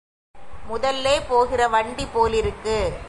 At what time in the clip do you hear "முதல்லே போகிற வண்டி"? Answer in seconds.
0.67-2.05